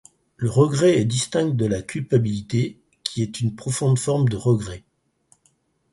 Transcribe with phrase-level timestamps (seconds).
[0.35, 4.83] Le regret est distinct de la culpabilité, qui est une profonde forme de regret.